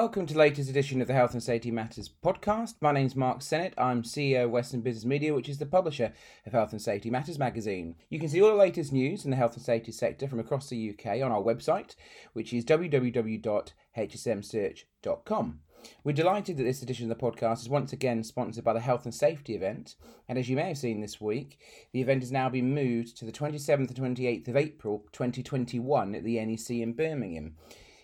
[0.00, 2.76] welcome to the latest edition of the Health and Safety Matters podcast.
[2.80, 3.74] My name's Mark Sennett.
[3.76, 6.14] I'm CEO of Western Business Media, which is the publisher
[6.46, 7.96] of Health and Safety Matters magazine.
[8.08, 10.70] You can see all the latest news in the health and safety sector from across
[10.70, 11.96] the UK on our website,
[12.32, 15.60] which is www.hsmsearch.com.
[16.02, 19.04] We're delighted that this edition of the podcast is once again sponsored by the Health
[19.04, 19.96] and Safety event.
[20.30, 21.58] And as you may have seen this week,
[21.92, 26.24] the event has now been moved to the 27th and 28th of April 2021 at
[26.24, 27.56] the NEC in Birmingham.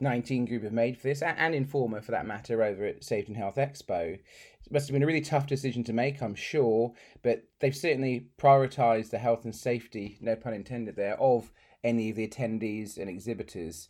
[0.00, 3.36] 19 Group have made for this, and, Informa for that matter, over at Safety and
[3.36, 4.14] Health Expo.
[4.14, 8.28] It must have been a really tough decision to make, I'm sure, but they've certainly
[8.38, 11.52] prioritised the health and safety, no pun intended there, of
[11.84, 13.88] any of the attendees and exhibitors.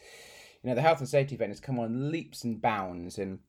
[0.63, 3.41] You know, the health and safety event has come on leaps and bounds, and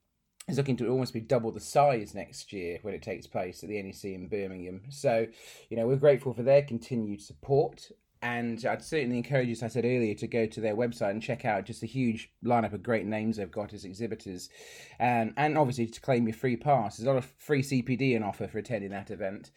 [0.47, 3.69] is looking to almost be double the size next year when it takes place at
[3.69, 4.81] the NEC in Birmingham.
[4.89, 5.27] So,
[5.69, 7.91] you know, we're grateful for their continued support
[8.23, 11.21] and I'd certainly encourage you, as I said earlier, to go to their website and
[11.21, 14.49] check out just a huge lineup of great names they've got as exhibitors,
[14.97, 16.95] and and obviously to claim your free pass.
[16.95, 19.51] There's a lot of free CPD in offer for attending that event,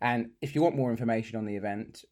[0.00, 2.04] and if you want more information on the event,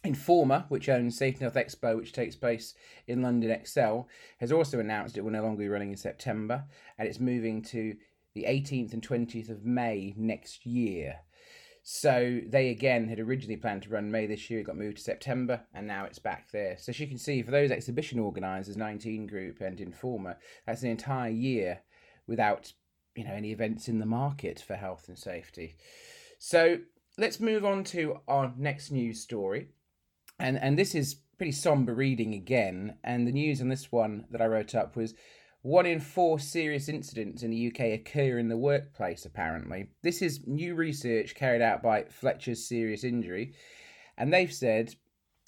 [0.04, 2.74] Informa, which owns Safety Health Expo, which takes place
[3.08, 4.06] in London ExCeL,
[4.40, 6.64] has also announced it will no longer be running in September
[6.98, 7.96] and it's moving to
[8.34, 11.20] the 18th and 20th of May next year.
[11.84, 15.04] So they again had originally planned to run May this year, it got moved to
[15.04, 16.78] September, and now it's back there.
[16.78, 20.36] So as you can see, for those exhibition organisers, 19 Group and Informa,
[20.66, 21.82] that's an entire year
[22.28, 22.74] without
[23.16, 25.76] you know any events in the market for health and safety.
[26.40, 26.80] So
[27.18, 29.70] let's move on to our next news story
[30.42, 32.98] and and this is pretty somber reading again.
[33.04, 35.14] And the news on this one that I wrote up was
[35.62, 39.26] one in four serious incidents in the UK occur in the workplace.
[39.26, 43.54] Apparently, this is new research carried out by Fletcher's Serious Injury,
[44.18, 44.96] and they've said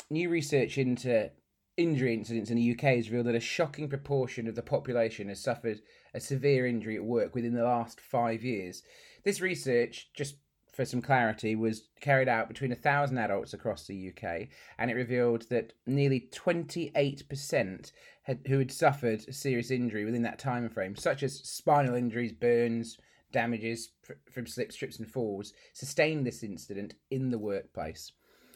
[0.09, 1.31] new research into
[1.75, 5.41] injury incidents in the UK has revealed that a shocking proportion of the population has
[5.41, 5.81] suffered
[6.13, 8.83] a severe injury at work within the last five years.
[9.23, 10.35] This research just
[10.73, 14.47] for some clarity, was carried out between a thousand adults across the UK,
[14.79, 17.91] and it revealed that nearly 28%
[18.23, 22.31] had, who had suffered a serious injury within that time frame, such as spinal injuries,
[22.31, 22.97] burns,
[23.31, 23.91] damages
[24.31, 28.12] from slips, trips, and falls, sustained this incident in the workplace.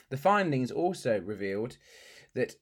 [0.09, 1.77] The findings also revealed
[2.33, 2.56] that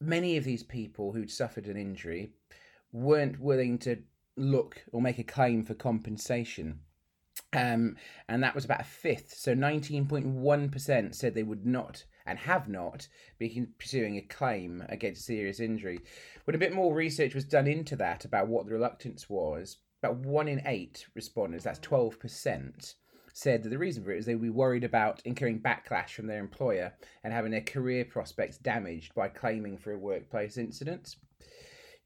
[0.00, 2.32] many of these people who'd suffered an injury
[2.92, 3.98] weren't willing to
[4.36, 6.80] look or make a claim for compensation
[7.52, 7.96] um,
[8.28, 9.34] and that was about a fifth.
[9.34, 15.58] So 19.1% said they would not and have not been pursuing a claim against serious
[15.58, 16.00] injury.
[16.44, 20.18] When a bit more research was done into that about what the reluctance was, about
[20.18, 22.94] one in eight respondents, that's 12%,
[23.32, 26.26] said that the reason for it is they would be worried about incurring backlash from
[26.26, 26.92] their employer
[27.24, 31.16] and having their career prospects damaged by claiming for a workplace incident.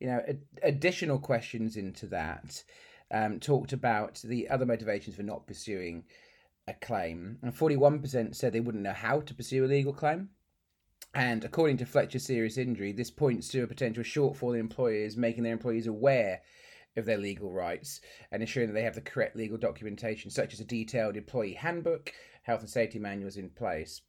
[0.00, 2.62] You know, ad- additional questions into that
[3.10, 6.04] um, talked about the other motivations for not pursuing
[6.66, 10.30] a claim, and 41% said they wouldn't know how to pursue a legal claim.
[11.14, 15.44] And according to Fletcher's serious injury, this points to a potential shortfall in employers making
[15.44, 16.40] their employees aware
[16.96, 18.00] of their legal rights
[18.32, 22.12] and ensuring that they have the correct legal documentation, such as a detailed employee handbook,
[22.42, 24.00] health and safety manuals in place.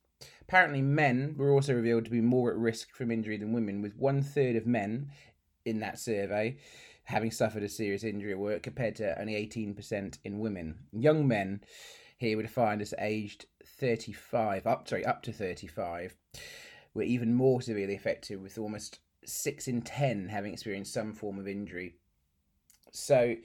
[0.41, 3.95] Apparently, men were also revealed to be more at risk from injury than women, with
[3.97, 5.09] one third of men
[5.65, 6.57] in that survey
[7.05, 10.75] having suffered a serious injury at work compared to only 18% in women.
[10.91, 11.61] Young men
[12.17, 13.45] here were defined as aged
[13.79, 16.15] 35, up sorry, up to 35,
[16.93, 21.47] were even more severely affected with almost 6 in 10 having experienced some form of
[21.47, 21.95] injury.
[22.91, 23.35] So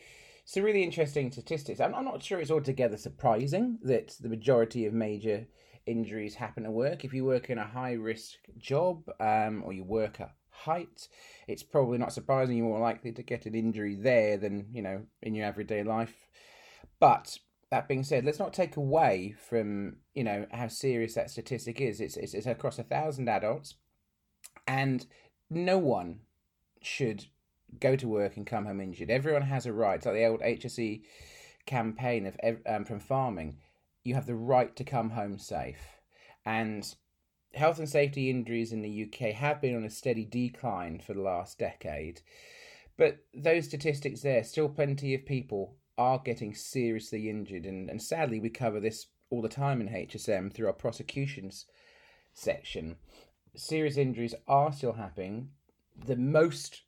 [0.45, 1.81] some really interesting statistics.
[1.81, 5.47] I'm, I'm not sure it's altogether surprising that the majority of major
[5.87, 7.05] injuries happen at work.
[7.05, 10.33] If you work in a high risk job um, or you work at
[10.65, 11.09] height,
[11.47, 15.03] it's probably not surprising you're more likely to get an injury there than you know
[15.23, 16.29] in your everyday life.
[16.99, 17.39] But
[17.71, 22.01] that being said, let's not take away from you know how serious that statistic is.
[22.01, 23.75] It's it's, it's across a thousand adults,
[24.67, 25.07] and
[25.49, 26.21] no one
[26.83, 27.27] should
[27.79, 29.11] go to work and come home injured.
[29.11, 29.97] Everyone has a right.
[29.97, 31.03] It's like the old HSE
[31.67, 33.59] campaign of um, from farming.
[34.03, 36.01] You have the right to come home safe,
[36.45, 36.95] and
[37.55, 41.23] health and safety injuries in the UK have been on a steady decline for the
[41.23, 42.21] last decade.
[42.97, 48.41] But those statistics there, still plenty of people are getting seriously injured, and, and sadly,
[48.41, 51.67] we cover this all the time in HSM through our prosecutions
[52.35, 52.97] section.
[53.55, 55.51] Serious injuries are still happening.
[55.97, 56.83] The most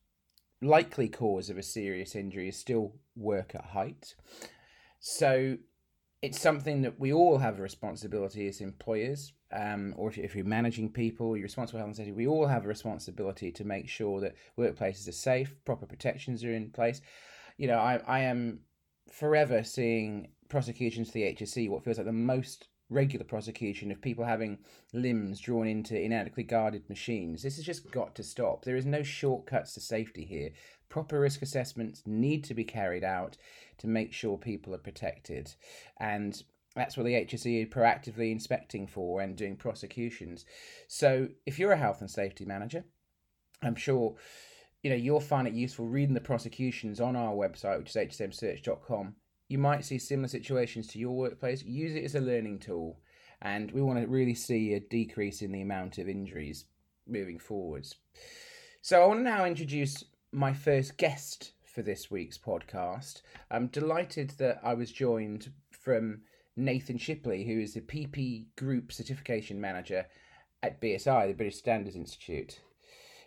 [0.61, 4.15] likely cause of a serious injury is still work at height.
[5.01, 5.59] So
[6.23, 10.45] it's something that we all have a responsibility as employers, um, or if, if you're
[10.45, 12.13] managing people, you're responsible for health and safety.
[12.13, 16.53] We all have a responsibility to make sure that workplaces are safe, proper protections are
[16.53, 17.01] in place.
[17.57, 18.61] You know, I, I am
[19.11, 24.25] forever seeing prosecutions to the HSE, what feels like the most regular prosecution of people
[24.25, 24.59] having
[24.93, 27.43] limbs drawn into inadequately guarded machines.
[27.43, 28.65] This has just got to stop.
[28.65, 30.51] There is no shortcuts to safety here.
[30.89, 33.37] Proper risk assessments need to be carried out
[33.79, 35.55] to make sure people are protected.
[35.99, 36.43] And
[36.75, 40.45] that's what the HSE are proactively inspecting for and doing prosecutions.
[40.89, 42.85] So if you're a health and safety manager,
[43.63, 44.17] I'm sure
[44.83, 49.15] you know, you'll find it useful reading the prosecutions on our website, which is hsmsearch.com.
[49.53, 51.63] You might see similar situations to your workplace.
[51.63, 52.99] Use it as a learning tool,
[53.43, 56.65] and we want to really see a decrease in the amount of injuries
[57.07, 57.97] moving forwards.
[58.81, 63.21] So, I want to now introduce my first guest for this week's podcast.
[63.51, 66.23] I'm delighted that I was joined from
[66.57, 70.07] Nathan Shipley, who is the PP Group Certification Manager
[70.63, 72.59] at BSI, the British Standards Institute.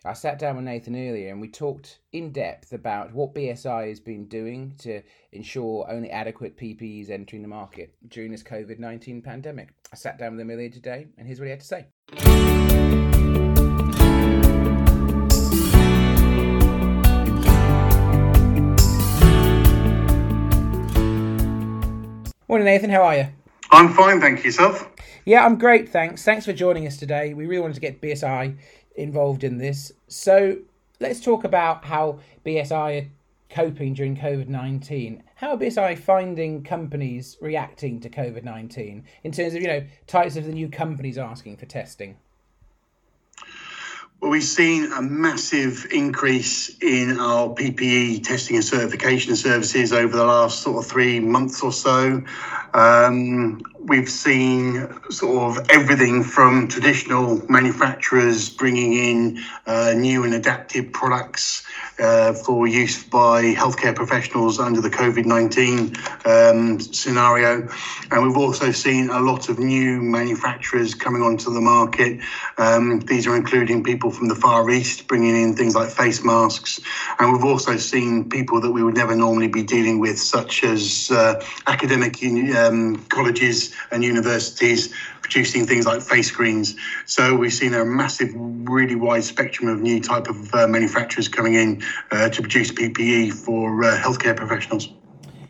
[0.08, 4.00] I sat down with Nathan earlier and we talked in depth about what BSI has
[4.00, 9.70] been doing to ensure only adequate PPEs entering the market during this COVID 19 pandemic.
[9.92, 11.88] I sat down with him earlier today and here's what he had to say.
[22.48, 22.92] Morning, Nathan.
[22.92, 23.28] How are you?
[23.72, 24.46] I'm fine, thank you.
[24.46, 24.88] Yourself?
[25.26, 26.24] Yeah, I'm great, thanks.
[26.24, 27.34] Thanks for joining us today.
[27.34, 28.56] We really wanted to get BSI
[28.96, 29.92] involved in this.
[30.08, 30.58] So
[31.00, 33.08] let's talk about how BSI are
[33.50, 35.24] coping during COVID 19.
[35.36, 40.36] How are BSI finding companies reacting to COVID 19 in terms of, you know, types
[40.36, 42.18] of the new companies asking for testing?
[44.22, 50.26] Well, we've seen a massive increase in our PPE testing and certification services over the
[50.26, 52.24] last sort of three months or so.
[52.76, 60.92] Um, we've seen sort of everything from traditional manufacturers bringing in uh, new and adaptive
[60.92, 61.64] products
[62.00, 65.96] uh, for use by healthcare professionals under the COVID 19
[66.26, 67.68] um, scenario.
[68.12, 72.20] And we've also seen a lot of new manufacturers coming onto the market.
[72.58, 76.82] Um, these are including people from the Far East bringing in things like face masks.
[77.20, 81.10] And we've also seen people that we would never normally be dealing with, such as
[81.12, 82.22] uh, academic
[82.68, 86.76] um, colleges and universities producing things like face screens.
[87.06, 91.56] So we've seen a massive, really wide spectrum of new type of uh, manufacturers coming
[91.56, 94.90] in uh, to produce PPE for uh, healthcare professionals.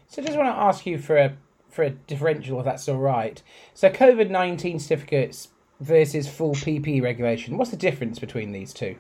[0.07, 1.37] So I just want to ask you for a
[1.69, 3.41] for a differential, if that's all right.
[3.73, 5.49] So COVID nineteen certificates
[5.81, 7.57] versus full PPE regulation.
[7.57, 8.95] What's the difference between these two?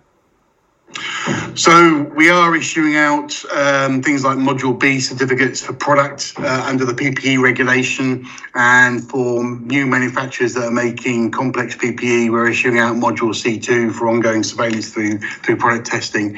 [1.55, 6.85] So we are issuing out um, things like Module B certificates for product uh, under
[6.85, 12.95] the PPE regulation, and for new manufacturers that are making complex PPE, we're issuing out
[12.95, 16.37] Module C2 for ongoing surveillance through through product testing.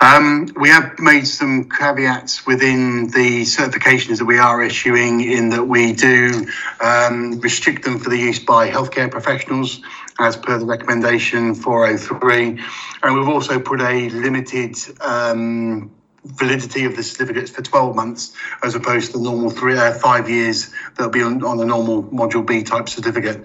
[0.00, 5.64] Um, we have made some caveats within the certifications that we are issuing, in that
[5.64, 6.46] we do
[6.80, 9.80] um, restrict them for the use by healthcare professionals
[10.18, 12.60] as per the recommendation 403.
[13.02, 15.90] And we've also put a limited um,
[16.24, 20.28] validity of the certificates for 12 months as opposed to the normal three, uh, five
[20.28, 23.44] years that'll be on, on the normal Module B type certificate.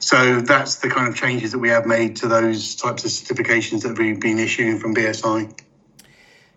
[0.00, 3.82] So that's the kind of changes that we have made to those types of certifications
[3.82, 5.60] that we've been issuing from BSI.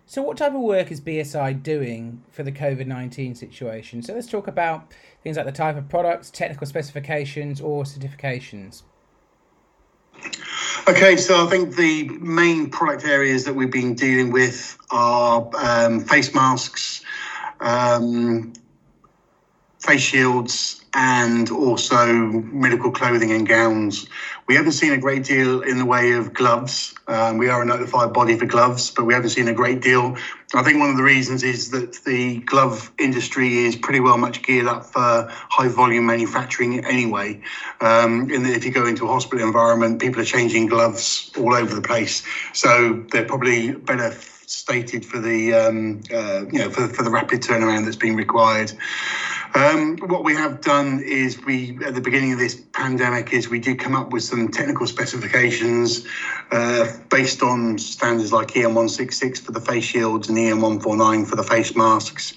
[0.06, 4.02] So, what type of work is BSI doing for the COVID 19 situation?
[4.02, 4.92] So, let's talk about
[5.22, 8.82] things like the type of products, technical specifications, or certifications.
[10.88, 16.00] Okay, so I think the main product areas that we've been dealing with are um,
[16.00, 17.02] face masks,
[17.60, 18.52] um,
[19.82, 24.06] face shields and also medical clothing and gowns.
[24.46, 26.94] We haven't seen a great deal in the way of gloves.
[27.08, 30.16] Um, we are a notified body for gloves, but we haven't seen a great deal.
[30.54, 34.42] I think one of the reasons is that the glove industry is pretty well much
[34.42, 37.40] geared up for high volume manufacturing anyway.
[37.80, 41.74] Um, in if you go into a hospital environment, people are changing gloves all over
[41.74, 42.22] the place.
[42.52, 44.14] So they're probably better
[44.46, 48.72] stated for the um, uh, you know for, for the rapid turnaround that's being required.
[49.54, 53.58] Um, what we have done is we, at the beginning of this pandemic, is we
[53.58, 56.06] did come up with some technical specifications
[56.50, 61.76] uh, based on standards like EN166 for the face shields and EN149 for the face
[61.76, 62.32] masks.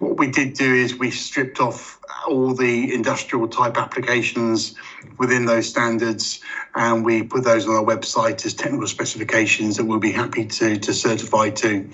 [0.00, 4.74] What we did do is we stripped off all the industrial type applications
[5.18, 6.40] within those standards
[6.74, 10.78] and we put those on our website as technical specifications that we'll be happy to,
[10.78, 11.86] to certify to.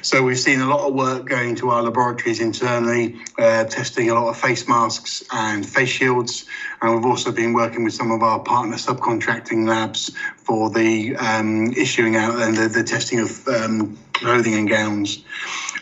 [0.00, 4.14] So we've seen a lot of work going to our laboratories internally, uh, testing a
[4.14, 6.46] lot of face masks and face shields,
[6.80, 11.72] and we've also been working with some of our partner subcontracting labs for the um,
[11.76, 15.24] issuing out and the, the testing of um, clothing and gowns.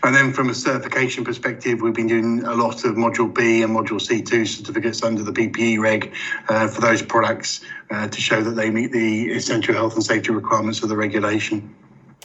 [0.03, 3.75] And then from a certification perspective, we've been doing a lot of Module B and
[3.75, 6.13] Module C2 certificates under the PPE reg
[6.49, 10.31] uh, for those products uh, to show that they meet the essential health and safety
[10.31, 11.75] requirements of the regulation.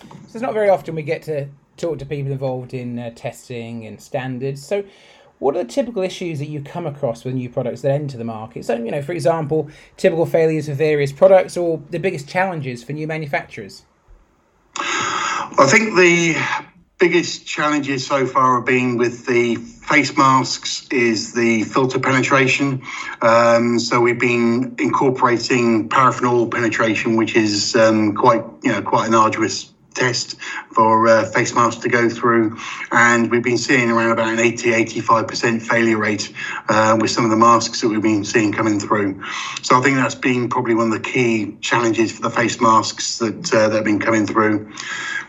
[0.02, 3.86] So it's not very often we get to talk to people involved in uh, testing
[3.86, 4.66] and standards.
[4.66, 4.84] So
[5.40, 8.24] what are the typical issues that you come across with new products that enter the
[8.24, 8.66] market?
[8.66, 12.94] So, you know, for example, typical failures of various products or the biggest challenges for
[12.94, 13.84] new manufacturers?
[14.78, 16.36] I think the
[17.04, 22.82] biggest challenges so far have been with the face masks is the filter penetration.
[23.22, 29.10] Um, so we've been incorporating paraffin oil penetration, which is um, quite you know quite
[29.10, 30.36] an arduous test
[30.72, 32.58] for uh, face masks to go through
[32.92, 36.34] and we've been seeing around about an 80 85% failure rate
[36.70, 39.22] uh, with some of the masks that we've been seeing coming through
[39.62, 43.20] so i think that's been probably one of the key challenges for the face masks
[43.20, 44.72] that, uh, that have been coming through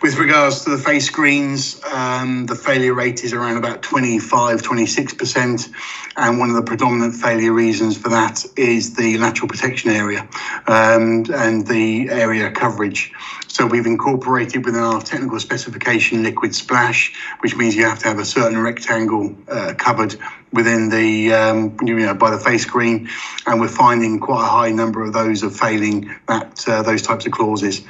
[0.05, 5.73] with regards to the face screens, um, the failure rate is around about 25, 26%.
[6.19, 10.29] And one of the predominant failure reasons for that is the lateral protection area
[10.67, 13.15] um, and the area coverage.
[13.55, 18.19] So we've incorporated within our technical specification liquid splash, which means you have to have
[18.19, 20.17] a certain rectangle uh, covered
[20.53, 23.09] within the um, you know by the face screen,
[23.47, 27.27] and we're finding quite a high number of those are failing that uh, those types
[27.27, 27.83] of clauses.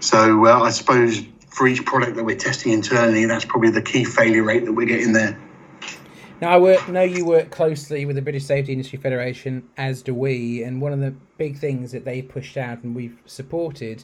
[0.00, 4.02] So uh, I suppose for each product that we're testing internally, that's probably the key
[4.02, 5.38] failure rate that we're getting there.
[6.42, 10.12] Now, I work, know you work closely with the British Safety Industry Federation, as do
[10.12, 14.02] we, and one of the big things that they pushed out and we've supported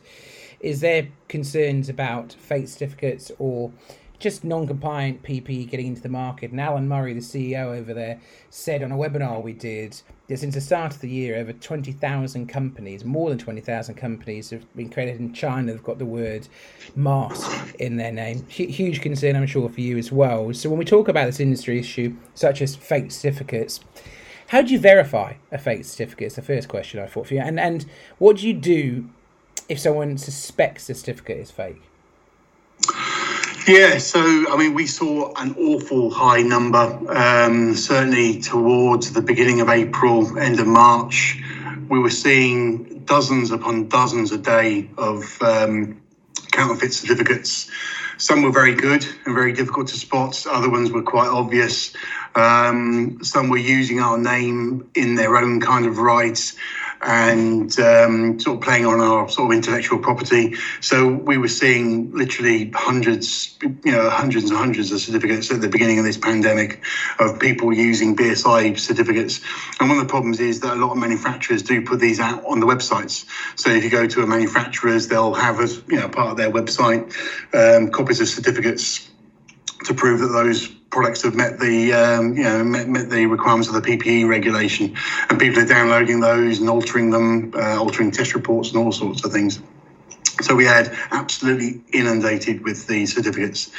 [0.61, 3.73] is their concerns about fake certificates or
[4.18, 6.50] just non-compliant PPE getting into the market.
[6.50, 8.20] And Alan Murray, the CEO over there,
[8.50, 12.46] said on a webinar we did that since the start of the year, over 20,000
[12.48, 15.72] companies, more than 20,000 companies have been created in China.
[15.72, 16.48] They've got the word
[16.96, 18.44] mask in their name.
[18.50, 20.52] H- huge concern, I'm sure, for you as well.
[20.52, 23.80] So when we talk about this industry issue, such as fake certificates,
[24.48, 26.28] how do you verify a fake certificate?
[26.28, 27.40] Is the first question I thought for you.
[27.40, 27.84] And and
[28.16, 29.10] what do you do
[29.68, 31.88] if someone suspects the certificate is fake?
[33.68, 34.20] Yeah, so
[34.50, 40.38] I mean, we saw an awful high number, um, certainly towards the beginning of April,
[40.38, 41.38] end of March.
[41.90, 46.00] We were seeing dozens upon dozens a day of um,
[46.50, 47.70] counterfeit certificates.
[48.16, 51.94] Some were very good and very difficult to spot, other ones were quite obvious.
[52.37, 56.56] Um, some were using our name in their own kind of rights
[57.02, 60.55] and um, sort of playing on our sort of intellectual property.
[60.81, 65.69] So we were seeing literally hundreds, you know, hundreds and hundreds of certificates at the
[65.69, 66.83] beginning of this pandemic
[67.19, 69.40] of people using BSI certificates.
[69.81, 72.45] And one of the problems is that a lot of manufacturers do put these out
[72.45, 73.26] on the websites.
[73.57, 76.50] So if you go to a manufacturer's, they'll have as you know part of their
[76.50, 77.14] website
[77.55, 79.09] um, copies of certificates
[79.85, 83.68] to prove that those products have met the um, you know met, met, the requirements
[83.68, 84.97] of the PPE regulation,
[85.28, 89.25] and people are downloading those and altering them, uh, altering test reports and all sorts
[89.25, 89.61] of things.
[90.40, 93.71] So we had absolutely inundated with the certificates.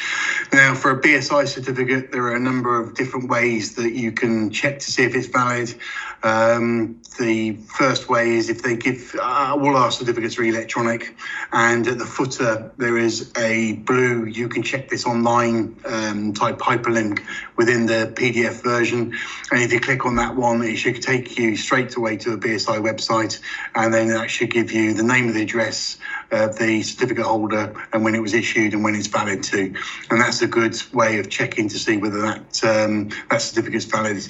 [0.52, 4.50] Now, for a BSI certificate, there are a number of different ways that you can
[4.50, 5.74] check to see if it's valid.
[6.22, 11.16] Um, the first way is if they give uh, all our certificates are electronic,
[11.54, 16.60] and at the footer there is a blue "you can check this online" um, type
[16.60, 17.22] hyperlink
[17.56, 19.14] within the PDF version.
[19.52, 22.38] And if you click on that one, it should take you straight away to a
[22.38, 23.40] BSI website,
[23.76, 25.98] and then that should give you the name of the address
[26.32, 29.74] of the certificate holder and when it was issued and when it's valid to.
[30.10, 33.86] And that's a good way of checking to see whether that um, that certificate is
[33.86, 34.24] valid.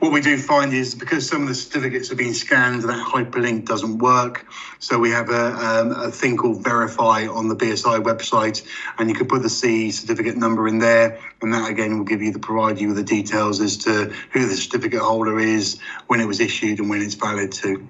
[0.00, 3.64] what we do find is because some of the certificates are being scanned, that hyperlink
[3.64, 4.46] doesn't work.
[4.78, 8.66] So we have a, um, a thing called Verify on the BSI website,
[8.98, 12.22] and you can put the C certificate number in there, and that again will give
[12.22, 16.20] you the provide you with the details as to who the certificate holder is, when
[16.20, 17.86] it was issued, and when it's valid to.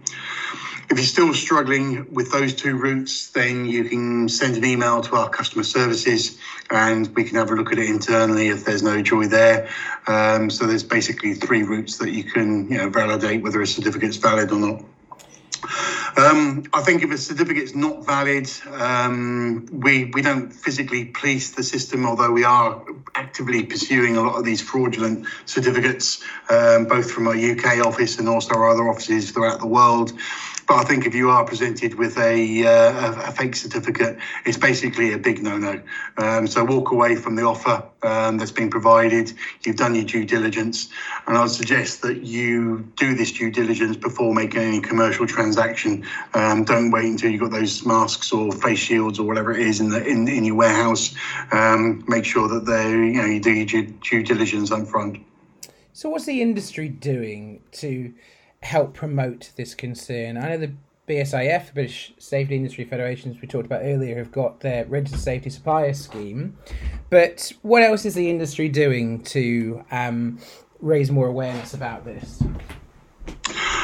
[0.90, 5.16] If you're still struggling with those two routes, then you can send an email to
[5.16, 6.38] our customer services
[6.71, 9.68] and we can have a look at it internally if there's no joy there.
[10.07, 14.16] Um, so there's basically three routes that you can you know, validate whether a certificate's
[14.16, 14.83] valid or not.
[16.16, 21.62] Um, I think if a certificate's not valid, um, we we don't physically police the
[21.62, 22.83] system, although we are
[23.14, 28.28] actively pursuing a lot of these fraudulent certificates, um, both from our UK office and
[28.28, 30.12] also our other offices throughout the world.
[30.68, 35.14] But I think if you are presented with a, uh, a fake certificate, it's basically
[35.14, 35.80] a big no-no.
[36.18, 39.32] Um, so walk away from the offer um, that's been provided.
[39.64, 40.90] You've done your due diligence,
[41.26, 46.04] and I would suggest that you do this due diligence before making any commercial transaction.
[46.34, 49.80] Um, don't wait until you've got those masks or face shields or whatever it is
[49.80, 51.14] in the in, in your warehouse.
[51.50, 55.18] Um, make sure that they you know you do your due, due diligence up front.
[55.94, 58.12] So, what's the industry doing to
[58.62, 60.36] help promote this concern.
[60.36, 60.72] I know the
[61.08, 65.50] BSIF, the British Safety Industry Federations, we talked about earlier, have got their registered safety
[65.50, 66.56] supplier scheme.
[67.08, 70.38] But what else is the industry doing to um,
[70.80, 72.42] raise more awareness about this?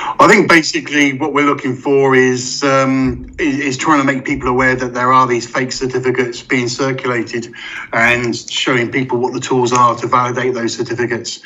[0.07, 4.49] I think basically what we're looking for is, um, is, is trying to make people
[4.49, 7.53] aware that there are these fake certificates being circulated,
[7.93, 11.41] and showing people what the tools are to validate those certificates.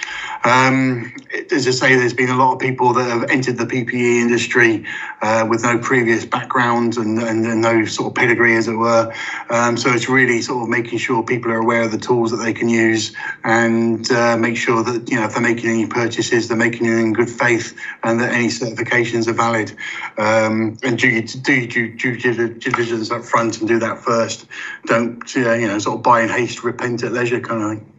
[0.45, 1.15] Um,
[1.53, 4.85] as I say, there's been a lot of people that have entered the PPE industry
[5.23, 9.13] uh, with no previous background and, and, and, no sort of pedigree, as it were.
[9.51, 12.39] Um, so it's really sort of making sure people are aware of the tools that
[12.39, 16.49] they can use and uh, make sure that you know if they're making any purchases,
[16.49, 19.77] they're making it in good faith and that any certifications are valid.
[20.19, 24.47] Um, and do do due, due diligence up front and do that first.
[24.87, 27.93] Don't uh, you know sort of buy in haste, repent at leisure kind of thing.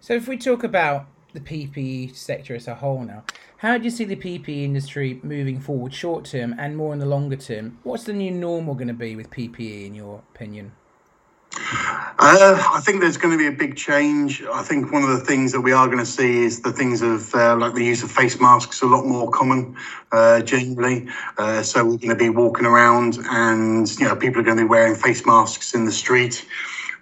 [0.00, 3.24] So if we talk about the PPE sector as a whole now.
[3.58, 7.06] How do you see the PPE industry moving forward, short term and more in the
[7.06, 7.78] longer term?
[7.82, 10.72] What's the new normal going to be with PPE, in your opinion?
[11.54, 14.42] Uh, I think there's going to be a big change.
[14.44, 17.02] I think one of the things that we are going to see is the things
[17.02, 19.76] of uh, like the use of face masks a lot more common
[20.12, 21.08] uh, generally.
[21.38, 24.64] Uh, so we're going to be walking around, and you know people are going to
[24.64, 26.46] be wearing face masks in the street.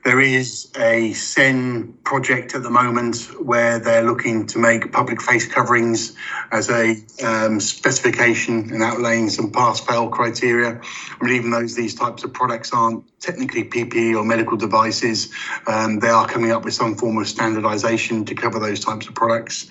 [0.02, 5.46] There is a CEN project at the moment where they're looking to make public face
[5.46, 6.16] coverings
[6.52, 10.80] as a um, specification and outlaying some pass fail criteria.
[10.80, 15.30] I mean, even though these types of products aren't technically PPE or medical devices,
[15.66, 19.14] um, they are coming up with some form of standardization to cover those types of
[19.14, 19.68] products.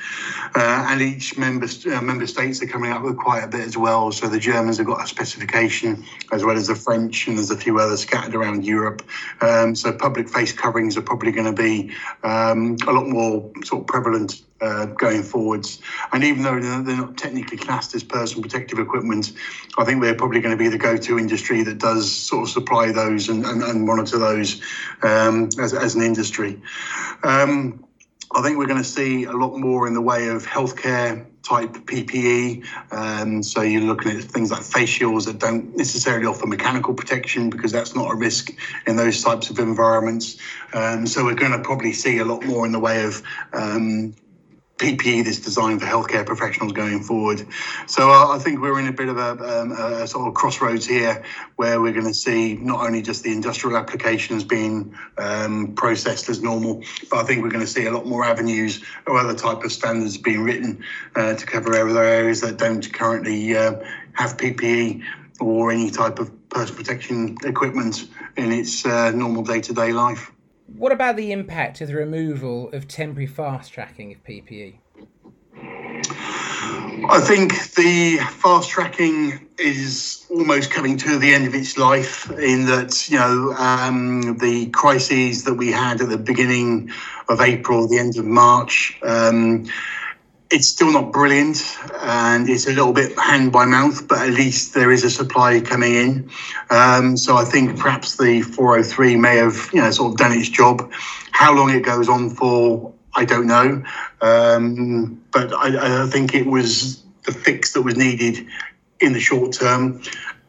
[0.56, 3.76] Uh, and each member, uh, member states are coming up with quite a bit as
[3.76, 4.12] well.
[4.12, 7.58] So the Germans have got a specification as well as the French, and there's a
[7.58, 9.02] few others scattered around Europe.
[9.42, 11.92] Um, so public face coverings are probably going to be
[12.24, 15.82] um, a lot more sort of prevalent uh, going forwards.
[16.12, 19.34] And even though they're not technically classed as personal protective equipment,
[19.78, 22.92] I think they're probably going to be the go-to industry that does sort of supply
[22.92, 24.62] those and, and, and monitor those
[25.04, 26.62] um, as, as an industry.
[27.24, 27.86] Um,
[28.36, 31.74] I think we're going to see a lot more in the way of healthcare type
[31.86, 32.64] PPE.
[32.92, 37.50] Um, so you're looking at things like face shields that don't necessarily offer mechanical protection
[37.50, 38.52] because that's not a risk
[38.86, 40.38] in those types of environments.
[40.74, 44.14] Um, so we're going to probably see a lot more in the way of um,
[44.80, 47.46] PPE that's designed for healthcare professionals going forward.
[47.86, 50.86] So uh, I think we're in a bit of a, um, a, sort of crossroads
[50.86, 51.24] here
[51.58, 56.42] where we're going to see not only just the industrial applications being um, processed as
[56.42, 59.64] normal, but I think we're going to see a lot more avenues or other type
[59.64, 60.84] of standards being written
[61.16, 63.76] uh, to cover other areas that don't currently uh,
[64.14, 65.04] have PPE
[65.42, 70.32] or any type of personal protection equipment in its uh, normal day-to-day life.
[70.78, 74.76] What about the impact of the removal of temporary fast tracking of PPE?
[77.12, 82.66] I think the fast tracking is almost coming to the end of its life in
[82.66, 86.92] that, you know, um, the crises that we had at the beginning
[87.30, 89.66] of April, the end of March, um,
[90.52, 91.62] it's still not brilliant
[92.02, 95.60] and it's a little bit hand by mouth, but at least there is a supply
[95.62, 96.30] coming in.
[96.72, 100.50] Um, so I think perhaps the 403 may have, you know, sort of done its
[100.50, 100.92] job.
[101.32, 103.84] How long it goes on for, I don't know.
[104.22, 108.48] Um, but I, I, think it was the fix that was needed
[109.00, 110.02] in the short term.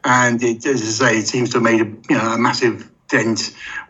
[0.03, 2.90] And it, as I say, it seems to have made a, you know, a massive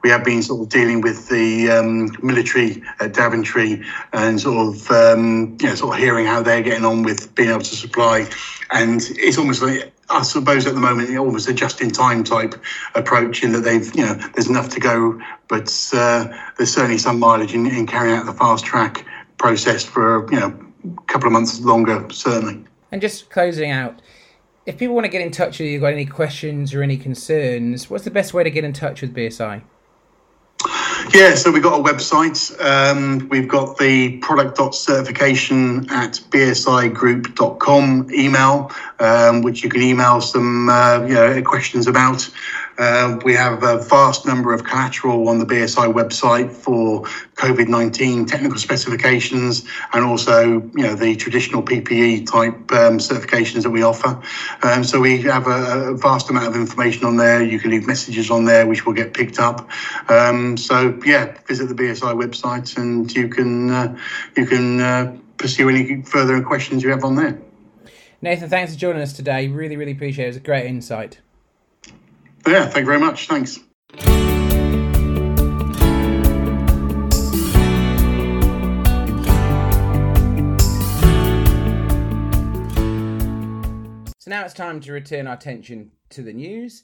[0.04, 4.92] We have been sort of dealing with the um, military at Daventry and sort of
[4.92, 8.28] um, you know sort of hearing how they're getting on with being able to supply,
[8.72, 12.56] and it's almost like I suppose at the moment almost a just-in-time type
[12.96, 17.20] approach in that they've you know there's enough to go, but uh, there's certainly some
[17.20, 19.06] mileage in, in carrying out the fast track
[19.38, 20.66] process for you know
[20.98, 22.66] a couple of months longer certainly.
[22.92, 24.02] And just closing out,
[24.66, 27.90] if people want to get in touch with you, got any questions or any concerns,
[27.90, 29.62] what's the best way to get in touch with BSI?
[31.14, 32.60] Yeah, so we've got a website.
[32.64, 41.02] Um, we've got the product.certification at bsigroup.com email, um, which you can email some uh,
[41.02, 42.30] you know, questions about.
[42.78, 47.04] Uh, we have a vast number of collateral on the BSI website for
[47.36, 53.70] COVID 19 technical specifications and also you know, the traditional PPE type um, certifications that
[53.70, 54.22] we offer.
[54.64, 57.44] Um, so we have a, a, vast amount of information on there.
[57.44, 59.70] You can leave messages on there which will get picked up.
[60.10, 63.98] Um, so, yeah, visit the BSI website and you can, uh,
[64.36, 67.40] you can uh, pursue any further questions you have on there.
[68.22, 69.48] Nathan, thanks for joining us today.
[69.48, 70.28] Really, really appreciate it.
[70.28, 71.20] It was a great insight.
[72.48, 73.28] Yeah, thank you very much.
[73.28, 73.60] Thanks.
[84.18, 86.84] So now it's time to return our attention to the news.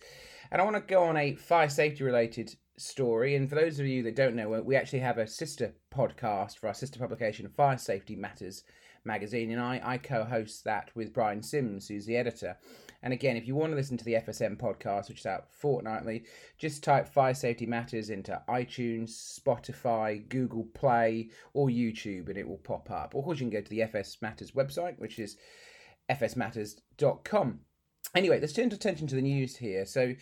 [0.52, 3.36] And I want to go on a fire safety related story.
[3.36, 6.68] And for those of you that don't know, we actually have a sister podcast for
[6.68, 8.64] our sister publication, Fire Safety Matters
[9.04, 9.52] magazine.
[9.52, 12.58] And I, I co host that with Brian Sims, who's the editor.
[13.04, 16.24] And again, if you want to listen to the FSM podcast, which is out fortnightly,
[16.58, 22.58] just type Fire Safety Matters into iTunes, Spotify, Google Play, or YouTube, and it will
[22.58, 23.14] pop up.
[23.14, 25.38] Or of course, you can go to the FS Matters website, which is
[26.10, 27.60] fsmatters.com.
[28.16, 29.86] Anyway, let's turn attention to the news here.
[29.86, 30.16] So,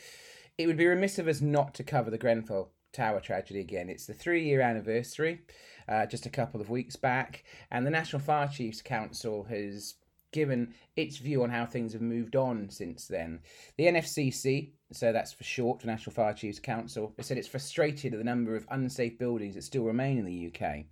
[0.58, 3.90] it would be remiss of us not to cover the Grenfell Tower tragedy again.
[3.90, 5.42] It's the three year anniversary,
[5.88, 9.96] uh, just a couple of weeks back, and the National Fire Chiefs Council has
[10.36, 13.40] given its view on how things have moved on since then.
[13.78, 18.14] The NFCC, so that's for short for National Fire Chiefs Council, has said it's frustrated
[18.14, 20.84] at the number of unsafe buildings that still remain in the UK.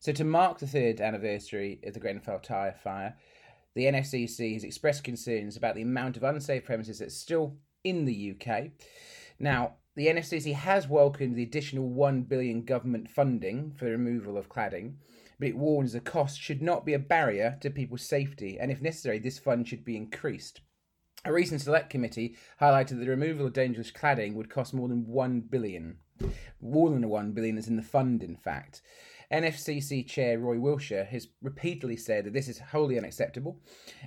[0.00, 3.16] So, to mark the third anniversary of the Grenfell Tower fire,
[3.76, 8.34] the NFCC has expressed concerns about the amount of unsafe premises that's still in the
[8.34, 8.72] UK.
[9.38, 14.48] Now, the NFCC has welcomed the additional 1 billion government funding for the removal of
[14.48, 14.94] cladding,
[15.38, 18.80] but it warns the cost should not be a barrier to people's safety, and if
[18.80, 20.60] necessary, this fund should be increased.
[21.24, 25.06] A recent select committee highlighted that the removal of dangerous cladding would cost more than
[25.06, 25.98] 1 billion.
[26.60, 28.82] More than 1 billion is in the fund, in fact.
[29.32, 33.58] NFCC Chair Roy Wilsher has repeatedly said that this is wholly unacceptable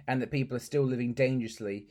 [0.07, 1.87] and that people are still living dangerously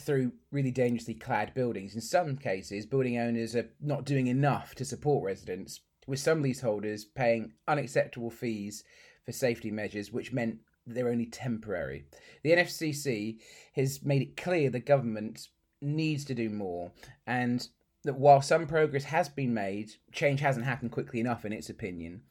[0.00, 1.94] through really dangerously clad buildings.
[1.94, 7.04] In some cases, building owners are not doing enough to support residents, with some leaseholders
[7.04, 8.82] paying unacceptable fees
[9.24, 12.06] for safety measures, which meant they're only temporary.
[12.42, 13.38] The NFCC
[13.74, 15.48] has made it clear the government
[15.82, 16.90] needs to do more,
[17.26, 17.68] and
[18.04, 22.22] that while some progress has been made, change hasn't happened quickly enough, in its opinion.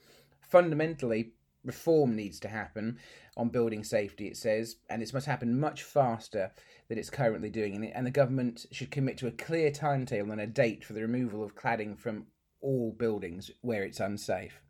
[0.41, 2.97] Fundamentally, reform needs to happen
[3.35, 6.51] on building safety, it says, and this must happen much faster
[6.87, 7.91] than it's currently doing.
[7.93, 11.43] And the government should commit to a clear timetable and a date for the removal
[11.43, 12.25] of cladding from
[12.61, 14.61] all buildings where it's unsafe.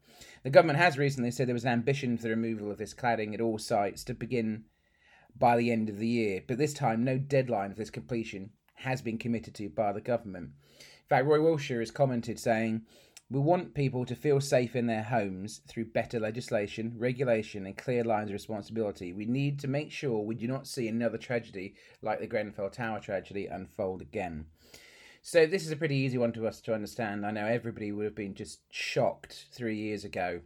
[0.43, 3.33] The government has recently said there was an ambition for the removal of this cladding
[3.33, 4.65] at all sites to begin
[5.37, 9.01] by the end of the year, but this time no deadline for this completion has
[9.01, 10.51] been committed to by the government.
[10.79, 12.83] In fact, Roy Wilsher has commented saying,
[13.29, 18.03] We want people to feel safe in their homes through better legislation, regulation, and clear
[18.03, 19.13] lines of responsibility.
[19.13, 22.99] We need to make sure we do not see another tragedy like the Grenfell Tower
[22.99, 24.47] tragedy unfold again.
[25.27, 27.25] So this is a pretty easy one to us to understand.
[27.25, 30.39] I know everybody would have been just shocked three years ago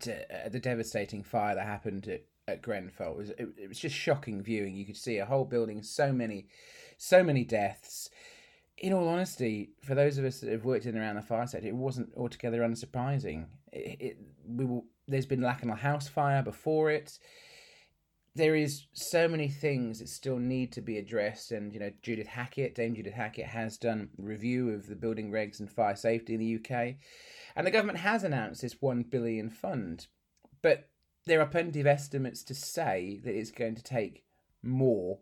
[0.00, 3.12] to uh, the devastating fire that happened at, at Grenfell.
[3.12, 4.74] It was, it, it was just shocking viewing.
[4.74, 6.48] You could see a whole building, so many,
[6.96, 8.10] so many deaths.
[8.78, 11.68] In all honesty, for those of us that have worked in around the fire sector,
[11.68, 13.46] it wasn't altogether unsurprising.
[13.72, 17.20] It, it, we there's been Lakanal House fire before it
[18.38, 22.28] there is so many things that still need to be addressed and you know judith
[22.28, 26.40] hackitt dame judith hackitt has done review of the building regs and fire safety in
[26.40, 26.94] the uk
[27.56, 30.06] and the government has announced this 1 billion fund
[30.62, 30.88] but
[31.28, 34.24] there are plenty of estimates to say that it's going to take
[34.62, 35.18] more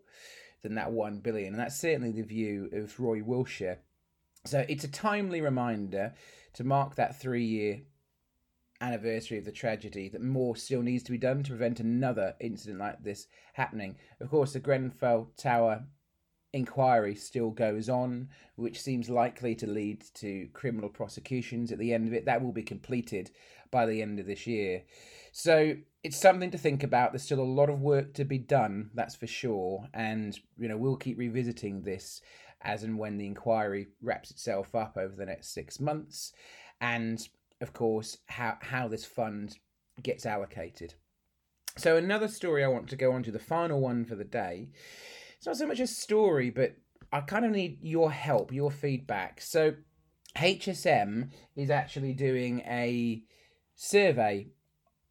[0.63, 3.79] than that 1 billion and that's certainly the view of roy wilsher.
[4.45, 6.15] So it's a timely reminder
[6.55, 7.81] to mark that three year
[8.81, 12.79] anniversary of the tragedy that more still needs to be done to prevent another incident
[12.79, 13.97] like this happening.
[14.21, 15.85] Of course, the Grenfell Tower
[16.53, 22.07] inquiry still goes on, which seems likely to lead to criminal prosecutions at the end
[22.09, 22.25] of it.
[22.25, 23.31] That will be completed
[23.71, 24.83] by the end of this year.
[25.33, 27.13] So it's something to think about.
[27.13, 29.89] There's still a lot of work to be done, that's for sure.
[29.93, 32.23] And, you know, we'll keep revisiting this
[32.63, 36.33] as and when the inquiry wraps itself up over the next six months.
[36.81, 37.27] And,
[37.61, 39.57] of course, how, how this fund
[40.03, 40.95] gets allocated.
[41.79, 44.69] So, another story I want to go on to, the final one for the day.
[45.37, 46.75] It's not so much a story, but
[47.13, 49.41] I kind of need your help, your feedback.
[49.41, 49.75] So,
[50.37, 53.23] HSM is actually doing a
[53.75, 54.49] survey.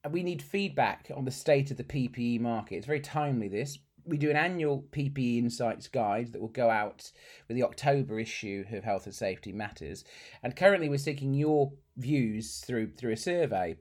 [0.09, 2.77] We need feedback on the state of the PPE market.
[2.77, 3.79] It's very timely, this.
[4.05, 7.11] We do an annual PPE Insights guide that will go out
[7.47, 10.03] with the October issue of Health and Safety Matters.
[10.43, 13.77] And currently, we're seeking your views through through a survey.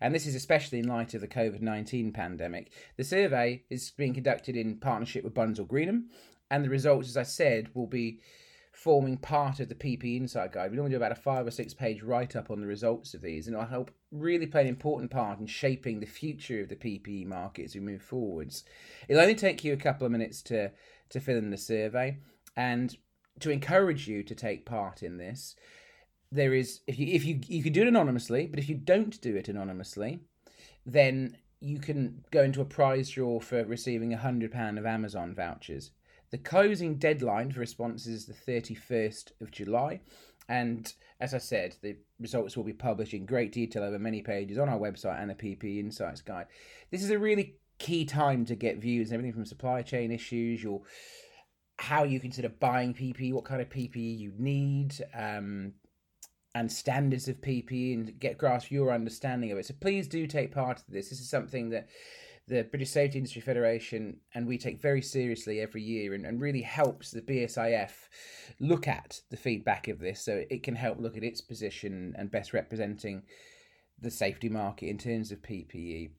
[0.00, 2.72] And this is especially in light of the COVID 19 pandemic.
[2.96, 6.04] The survey is being conducted in partnership with Bunzl Greenham,
[6.50, 8.20] and the results, as I said, will be
[8.78, 10.70] forming part of the PP Insight Guide.
[10.70, 13.22] We normally do about a five or six page write up on the results of
[13.22, 16.76] these, and it'll help really play an important part in shaping the future of the
[16.76, 18.62] PPE market as we move forwards.
[19.08, 20.70] It'll only take you a couple of minutes to,
[21.10, 22.18] to fill in the survey,
[22.56, 22.96] and
[23.40, 25.56] to encourage you to take part in this,
[26.30, 29.20] there is if you if you you can do it anonymously, but if you don't
[29.20, 30.20] do it anonymously,
[30.86, 35.34] then you can go into a prize draw for receiving a hundred pound of Amazon
[35.34, 35.90] vouchers.
[36.30, 40.00] The closing deadline for responses is the 31st of July.
[40.48, 44.58] And as I said, the results will be published in great detail over many pages
[44.58, 46.46] on our website and the PP Insights Guide.
[46.90, 50.82] This is a really key time to get views, everything from supply chain issues, your
[51.78, 55.72] how you consider buying PPE, what kind of PPE you need, um,
[56.54, 59.66] and standards of PPE, and get grasp your understanding of it.
[59.66, 61.10] So please do take part of this.
[61.10, 61.88] This is something that
[62.48, 66.62] the British Safety Industry Federation and we take very seriously every year and, and really
[66.62, 67.90] helps the BSIF
[68.58, 72.30] look at the feedback of this so it can help look at its position and
[72.30, 73.22] best representing
[74.00, 76.10] the safety market in terms of PPE.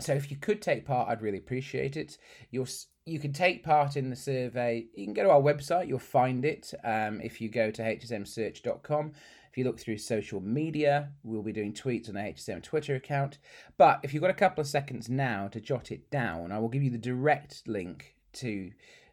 [0.00, 2.18] So if you could take part, I'd really appreciate it.
[2.50, 2.66] You're,
[3.08, 4.86] you can take part in the survey.
[4.94, 9.12] You can go to our website, you'll find it um, if you go to hsmsearch.com
[9.50, 13.38] If you look through social media, we'll be doing tweets on the HSM Twitter account.
[13.76, 16.68] But if you've got a couple of seconds now to jot it down, I will
[16.68, 18.72] give you the direct link to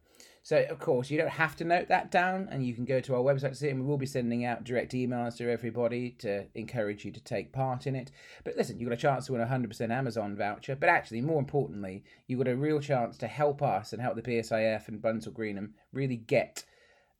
[0.45, 3.15] So, of course, you don't have to note that down, and you can go to
[3.15, 3.71] our website to see it.
[3.71, 7.53] And we will be sending out direct emails to everybody to encourage you to take
[7.53, 8.11] part in it.
[8.43, 10.75] But listen, you've got a chance to win a 100% Amazon voucher.
[10.75, 14.21] But actually, more importantly, you've got a real chance to help us and help the
[14.21, 16.65] BSIF and Bunzl Greenham really get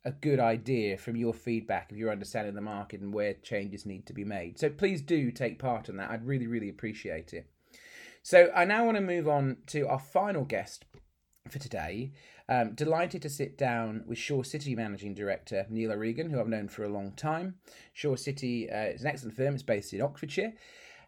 [0.05, 4.05] a good idea from your feedback of your understanding the market and where changes need
[4.05, 4.59] to be made.
[4.59, 6.11] So please do take part in that.
[6.11, 7.47] I'd really, really appreciate it.
[8.21, 10.85] So I now want to move on to our final guest
[11.49, 12.11] for today.
[12.49, 16.83] Um, delighted to sit down with Shawcity Managing Director Neil O'Regan, who I've known for
[16.83, 17.55] a long time.
[17.95, 20.53] Shawcity uh, is an excellent firm, it's based in Oxfordshire.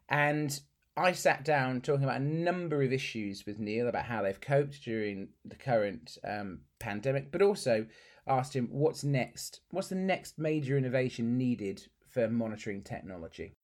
[0.08, 0.58] And
[0.98, 4.82] I sat down talking about a number of issues with Neil about how they've coped
[4.82, 7.86] during the current um, pandemic, but also
[8.26, 9.60] asked him what's next.
[9.72, 13.56] What's the next major innovation needed for monitoring technology?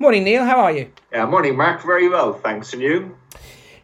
[0.00, 0.44] Morning, Neil.
[0.44, 0.90] How are you?
[1.12, 1.80] Yeah, morning, Mark.
[1.82, 2.72] Very well, thanks.
[2.72, 3.16] And you?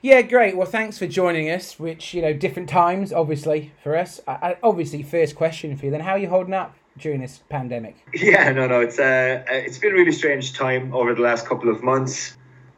[0.00, 0.56] Yeah, great.
[0.56, 1.78] Well, thanks for joining us.
[1.78, 4.20] Which you know, different times, obviously, for us.
[4.26, 7.40] I, I, obviously, first question for you then: How are you holding up during this
[7.48, 7.96] pandemic?
[8.14, 8.80] Yeah, no, no.
[8.80, 12.37] It's uh, it's been a really strange time over the last couple of months.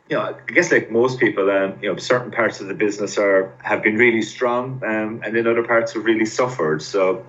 [0.08, 3.18] You know, I guess like most people, um, you know, certain parts of the business
[3.18, 6.82] are have been really strong, um, and then other parts have really suffered.
[6.82, 7.24] So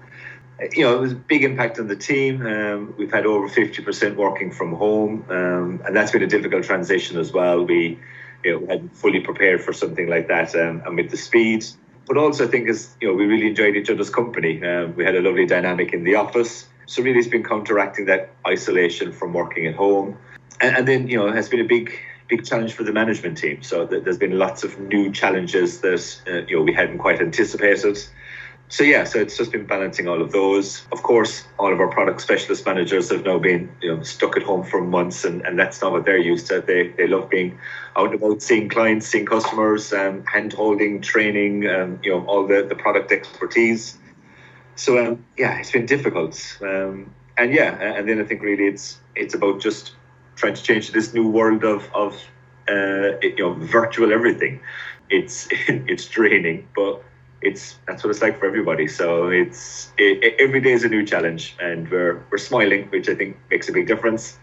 [0.73, 2.45] you know, it was a big impact on the team.
[2.45, 7.17] Um, we've had over 50% working from home, um, and that's been a difficult transition
[7.17, 7.63] as well.
[7.63, 7.99] We,
[8.43, 11.65] you know, hadn't fully prepared for something like that, um, and with the speed.
[12.07, 14.63] But also, I think is you know, we really enjoyed each other's company.
[14.63, 16.67] Um, we had a lovely dynamic in the office.
[16.87, 20.17] So really, it's been counteracting that isolation from working at home,
[20.59, 21.91] and, and then you know, has been a big
[22.27, 23.61] big challenge for the management team.
[23.61, 27.99] So there's been lots of new challenges that uh, you know we hadn't quite anticipated
[28.71, 30.85] so yeah, so it's just been balancing all of those.
[30.93, 34.43] Of course, all of our product specialist managers have now been you know stuck at
[34.43, 36.61] home for months, and, and that's not what they're used to.
[36.61, 37.59] They they love being
[37.97, 42.47] out and about, seeing clients, seeing customers, um, hand holding, training, um, you know all
[42.47, 43.97] the the product expertise.
[44.77, 46.57] so um, yeah, it's been difficult.
[46.61, 49.95] Um, and yeah, and then I think really it's it's about just
[50.37, 52.13] trying to change this new world of of
[52.69, 54.61] uh, you know virtual everything.
[55.09, 57.03] It's it's draining, but
[57.41, 58.87] it's that's what it's like for everybody.
[58.87, 63.15] So it's it, every day is a new challenge, and we're we're smiling, which I
[63.15, 64.37] think makes a big difference.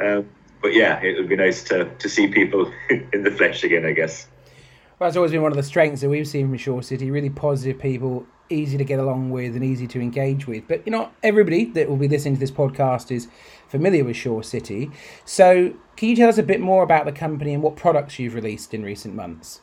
[0.00, 0.28] Um,
[0.62, 2.72] but yeah, it would be nice to to see people
[3.12, 4.28] in the flesh again, I guess.
[4.98, 7.12] Well, that's always been one of the strengths that we've seen from Shawcity.
[7.12, 10.66] Really positive people, easy to get along with, and easy to engage with.
[10.68, 13.28] But you know, everybody that will be listening to this podcast is
[13.68, 14.92] familiar with Shawcity.
[15.24, 18.34] So, can you tell us a bit more about the company and what products you've
[18.34, 19.60] released in recent months?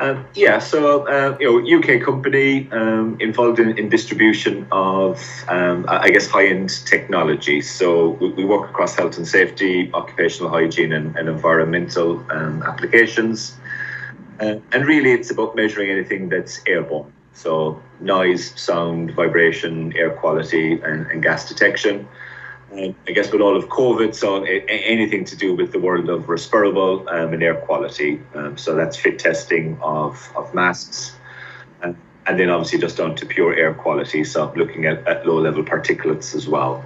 [0.00, 5.86] Um, yeah, so uh, you know, UK company um, involved in, in, distribution of, um,
[5.88, 7.60] I guess, high-end technology.
[7.60, 13.56] So we, we, work across health and safety, occupational hygiene, and, and environmental um, applications.
[14.38, 17.12] Uh, and really, it's about measuring anything that's airborne.
[17.32, 22.06] So noise, sound, vibration, air quality, and, and gas detection.
[22.70, 27.08] I guess with all of COVID, so anything to do with the world of respirable
[27.08, 28.20] um, and air quality.
[28.34, 31.16] Um, so that's fit testing of, of masks.
[31.82, 35.38] And, and then obviously just down to pure air quality, so looking at, at low
[35.38, 36.84] level particulates as well.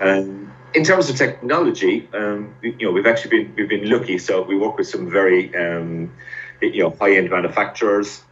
[0.00, 4.18] Um, in terms of technology, um, you know, we've actually been we've been lucky.
[4.18, 6.12] So we work with some very um,
[6.60, 8.22] you know high end manufacturers,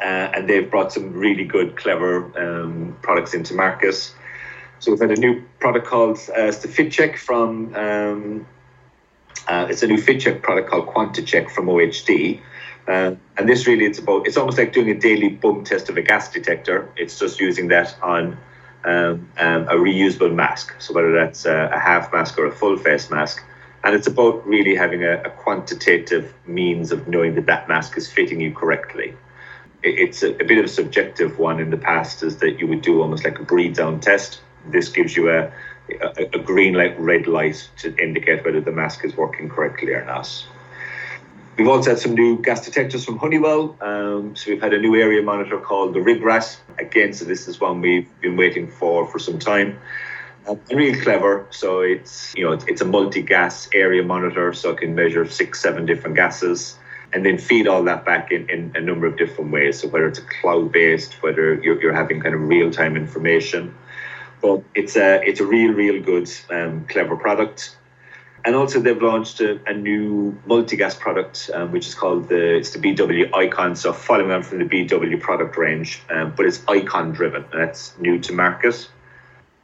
[0.00, 4.12] uh, and they've brought some really good, clever um, products into market.
[4.78, 8.46] So we've had a new product called uh, it's the FitCheck from um,
[9.48, 12.40] uh, it's a new FitCheck product called QuantiCheck from OHD.
[12.86, 15.96] Uh, and this really it's about it's almost like doing a daily bump test of
[15.96, 16.90] a gas detector.
[16.96, 18.38] It's just using that on
[18.84, 20.80] um, um, a reusable mask.
[20.80, 23.42] So whether that's a, a, half mask or a full face mask.
[23.82, 28.10] And it's about really having a, a quantitative means of knowing that that mask is
[28.10, 29.14] fitting you correctly
[29.82, 32.82] it's a, a, bit of a subjective one in the past is that you would
[32.82, 35.52] do almost like a breathe down test this gives you a,
[36.00, 40.04] a, a green light, red light to indicate whether the mask is working correctly or
[40.04, 40.46] not.
[41.56, 43.76] We've also had some new gas detectors from Honeywell.
[43.80, 46.58] Um, so we've had a new area monitor called the RigRat.
[46.78, 49.78] Again, so this is one we've been waiting for for some time.
[50.46, 51.46] Um, and really clever.
[51.50, 55.60] So it's you know it's, it's a multi-gas area monitor, so it can measure six,
[55.60, 56.78] seven different gases,
[57.12, 59.80] and then feed all that back in, in a number of different ways.
[59.80, 63.74] So whether it's cloud-based, whether you're, you're having kind of real-time information,
[64.46, 67.76] but it's a it's a real real good um, clever product.
[68.44, 72.70] And also they've launched a, a new multi-gas product, um, which is called the it's
[72.70, 73.74] the BW Icon.
[73.74, 77.44] So following on from the BW product range, um, but it's icon driven.
[77.52, 78.88] and That's new to market,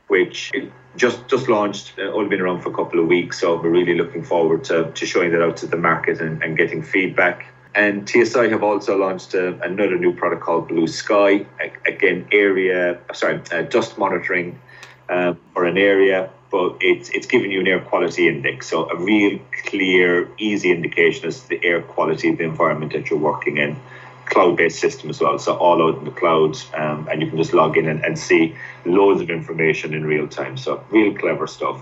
[0.08, 0.50] which
[0.96, 3.40] just just launched, uh, only been around for a couple of weeks.
[3.40, 6.56] So we're really looking forward to, to showing that out to the market and, and
[6.56, 7.46] getting feedback.
[7.74, 11.46] And TSI have also launched a, another new product called Blue Sky.
[11.86, 14.60] Again, area, sorry, uh, dust monitoring
[15.12, 18.96] uh, for an area, but it's it's giving you an air quality index, so a
[18.96, 23.58] real clear, easy indication as to the air quality of the environment that you're working
[23.58, 23.76] in.
[24.24, 27.52] Cloud-based system as well, so all out in the cloud, um, and you can just
[27.52, 28.54] log in and, and see
[28.86, 30.56] loads of information in real time.
[30.56, 31.78] So real clever stuff.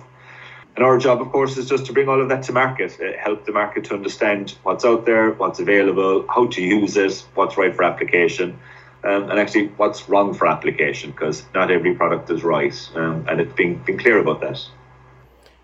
[0.75, 3.17] And our job, of course, is just to bring all of that to market, uh,
[3.19, 7.57] help the market to understand what's out there, what's available, how to use it, what's
[7.57, 8.59] right for application,
[9.05, 13.41] um, and actually what's wrong for application, because not every product is right, um, and
[13.41, 14.61] it's being, being clear about that.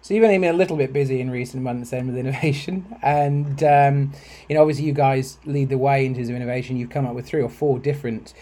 [0.01, 3.63] So you've only been a little bit busy in recent months then with innovation, and
[3.65, 4.13] um,
[4.49, 6.77] you know obviously you guys lead the way in terms of innovation.
[6.77, 8.33] You've come up with three or four different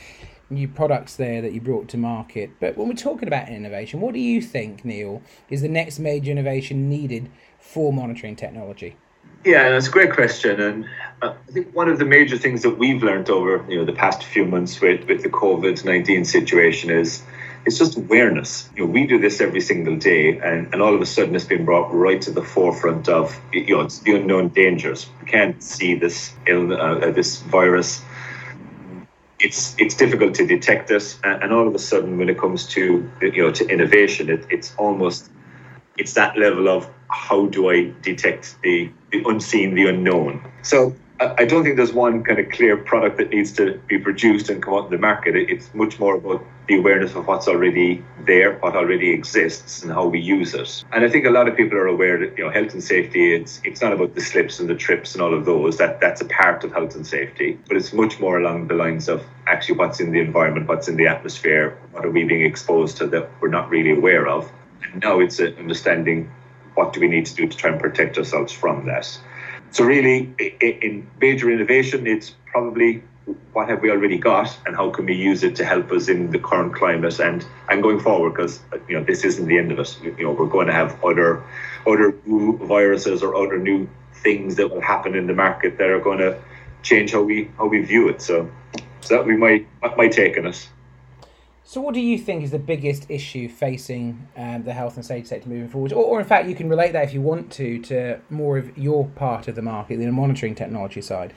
[0.50, 2.50] new products there that you brought to market.
[2.60, 6.30] But when we're talking about innovation, what do you think, Neil, is the next major
[6.30, 8.96] innovation needed for monitoring technology?
[9.44, 10.84] Yeah, that's a great question, and
[11.20, 13.92] uh, I think one of the major things that we've learned over you know the
[13.92, 17.22] past few months with with the COVID nineteen situation is
[17.66, 18.70] it's just awareness.
[18.74, 21.44] You know, we do this every single day, and, and all of a sudden it's
[21.44, 25.06] been brought right to the forefront of you know it's the unknown dangers.
[25.22, 28.02] We can't see this ill, uh, this virus
[29.40, 33.10] it's it's difficult to detect it, and all of a sudden, when it comes to
[33.20, 35.30] you know to innovation, it, it's almost
[35.98, 40.44] it's that level of how do I detect the, the unseen, the unknown.
[40.62, 44.50] So I don't think there's one kind of clear product that needs to be produced
[44.50, 45.36] and come out in the market.
[45.36, 50.06] It's much more about the awareness of what's already there, what already exists, and how
[50.06, 50.84] we use it.
[50.92, 53.32] And I think a lot of people are aware that you know health and safety.
[53.32, 55.76] It's it's not about the slips and the trips and all of those.
[55.76, 59.08] That that's a part of health and safety, but it's much more along the lines
[59.08, 62.96] of actually what's in the environment, what's in the atmosphere, what are we being exposed
[62.96, 64.50] to that we're not really aware of.
[64.82, 66.28] And now it's understanding
[66.74, 69.18] what do we need to do to try and protect ourselves from that.
[69.70, 73.02] So really, in major innovation, it's probably
[73.52, 76.30] what have we already got and how can we use it to help us in
[76.30, 79.78] the current climate and and going forward because you know this isn't the end of
[79.78, 81.42] it you know we're going to have other
[81.86, 83.88] other viruses or other new
[84.24, 86.36] things that will happen in the market that are going to
[86.82, 88.20] change how we how we view it.
[88.20, 88.50] So
[89.00, 89.66] so that we might
[89.96, 90.68] my take on it
[91.66, 95.28] so, what do you think is the biggest issue facing um, the health and safety
[95.28, 95.94] sector moving forward?
[95.94, 98.76] Or, or, in fact, you can relate that if you want to to more of
[98.76, 101.32] your part of the market, the monitoring technology side.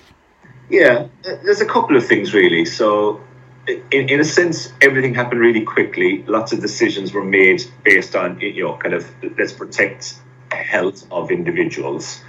[0.69, 2.65] Yeah, there's a couple of things really.
[2.65, 3.21] So,
[3.67, 6.23] in, in a sense, everything happened really quickly.
[6.23, 10.19] Lots of decisions were made based on, you know, kind of let's protect
[10.51, 12.21] health of individuals.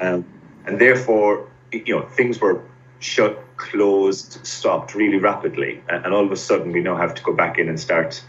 [0.00, 0.24] Um,
[0.66, 2.64] and therefore, you know, things were
[2.98, 3.38] shut,
[3.70, 5.82] closed, stopped really rapidly.
[5.88, 8.22] And, all of a sudden, we now have to go back in and start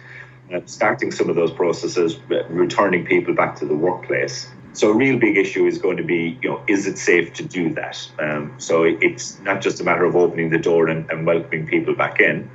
[0.54, 2.20] uh, starting some of those processes,
[2.50, 4.48] returning people back to the workplace.
[4.74, 7.44] So a real big issue is going to be, you know, is it safe to
[7.44, 7.96] do that?
[8.20, 11.96] Um, so it's not just a matter of opening the door and, and welcoming people
[11.96, 12.50] back in.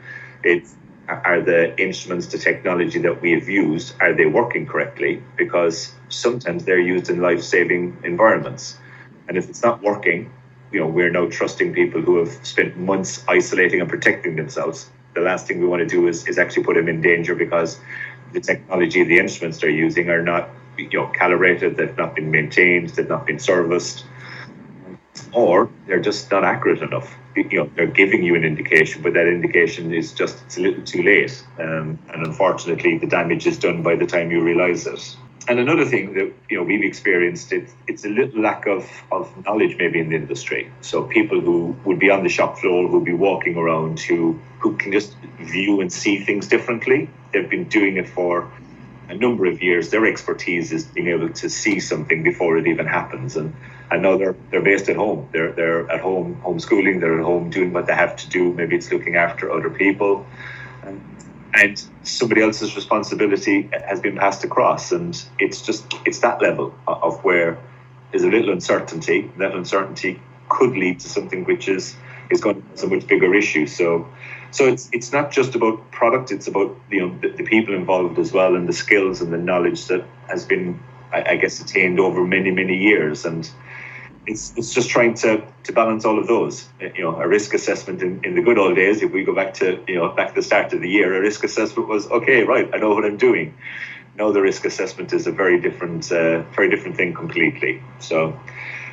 [0.45, 0.77] It's
[1.11, 5.23] are the instruments, the technology that we have used, are they working correctly?
[5.37, 8.79] Because sometimes they're used in life-saving environments,
[9.27, 10.31] and if it's not working,
[10.73, 14.91] you know, we're now trusting people who have spent months isolating and protecting themselves.
[15.15, 17.81] The last thing we want to do is, is actually put them in danger because
[18.33, 22.91] the technology, the instruments they're using are not you know calibrated, they've not been maintained,
[22.91, 24.05] they've not been serviced,
[25.33, 27.17] or they're just not accurate enough.
[27.35, 30.85] You know, they're giving you an indication, but that indication is just it's a little
[30.85, 35.17] too late, um, and unfortunately, the damage is done by the time you realise it.
[35.51, 39.25] And another thing that you know we've experienced it, it's a little lack of, of
[39.45, 40.71] knowledge maybe in the industry.
[40.81, 44.77] So people who would be on the shop floor, who'd be walking around, who who
[44.77, 47.11] can just view and see things differently.
[47.33, 48.49] They've been doing it for
[49.11, 52.87] a number of years, their expertise is being able to see something before it even
[52.87, 53.37] happens.
[53.37, 53.53] And,
[53.91, 55.29] and now they're, they're based at home.
[55.33, 58.53] They're, they're at home homeschooling, they're at home doing what they have to do.
[58.53, 60.25] Maybe it's looking after other people.
[60.85, 61.01] And,
[61.55, 64.93] and somebody else's responsibility has been passed across.
[64.93, 67.59] And it's just, it's that level of where
[68.11, 69.31] there's a little uncertainty.
[69.39, 71.97] That uncertainty could lead to something which is,
[72.31, 73.67] is going to be a much bigger issue.
[73.67, 74.09] So
[74.53, 78.19] so it's it's not just about product; it's about you know the, the people involved
[78.19, 80.81] as well, and the skills and the knowledge that has been,
[81.13, 83.25] I, I guess, attained over many many years.
[83.25, 83.49] And
[84.31, 86.69] it's it's just trying to to balance all of those.
[86.81, 89.55] You know, a risk assessment in, in the good old days, if we go back
[89.55, 92.45] to you know back to the start of the year, a risk assessment was okay,
[92.45, 92.69] right?
[92.73, 93.55] I know what I'm doing.
[94.17, 97.83] Now the risk assessment is a very different, uh, very different thing completely.
[98.01, 98.39] So,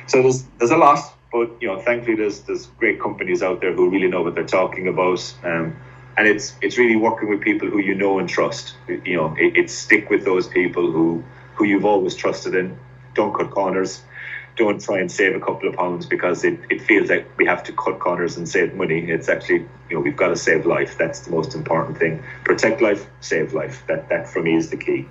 [0.06, 1.00] so there's there's a lot
[1.32, 4.44] but you know, thankfully, there's there's great companies out there who really know what they're
[4.44, 5.76] talking about, um,
[6.16, 8.74] and it's it's really working with people who you know and trust.
[8.88, 11.22] You know, it, it's stick with those people who
[11.54, 12.78] who you've always trusted in.
[13.14, 14.02] Don't cut corners.
[14.58, 17.62] Don't try and save a couple of pounds because it, it feels like we have
[17.64, 19.08] to cut corners and save money.
[19.08, 20.98] It's actually, you know, we've got to save life.
[20.98, 22.22] That's the most important thing.
[22.44, 23.84] Protect life, save life.
[23.86, 25.06] That that for me is the key.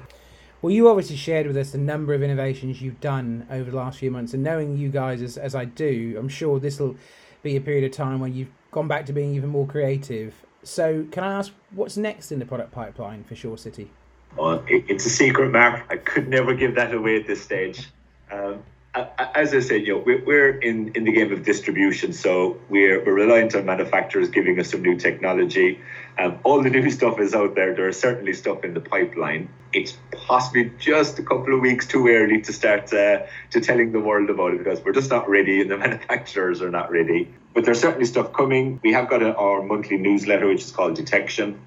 [0.62, 4.00] Well, you obviously shared with us the number of innovations you've done over the last
[4.00, 6.98] few months, and knowing you guys as, as I do, I'm sure this will
[7.42, 10.34] be a period of time when you've gone back to being even more creative.
[10.64, 13.88] So, can I ask what's next in the product pipeline for Shawcity?
[14.36, 15.86] Well, it's a secret, Mark.
[15.90, 17.88] I could never give that away at this stage.
[18.32, 18.64] Um,
[18.96, 23.14] as I said, you know, we're, in, in the game of distribution, so we're, we're
[23.14, 25.80] reliant on manufacturers giving us some new technology.
[26.18, 27.76] Um, all the new stuff is out there.
[27.76, 29.50] There is certainly stuff in the pipeline.
[29.74, 34.00] It's possibly just a couple of weeks too early to start uh, to telling the
[34.00, 37.32] world about it because we're just not ready, and the manufacturers are not ready.
[37.54, 38.80] But there's certainly stuff coming.
[38.84, 41.60] We have got a, our monthly newsletter, which is called Detection.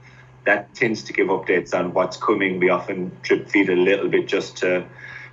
[0.46, 2.58] That tends to give updates on what's coming.
[2.58, 4.86] We often drip feed a little bit just to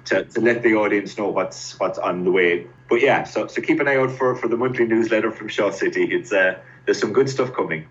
[0.07, 2.65] to, to let the audience know what's what's on the way.
[2.89, 6.11] But yeah, so so keep an eye out for, for the monthly newsletter from Shawcity.
[6.11, 7.87] It's uh, there's some good stuff coming.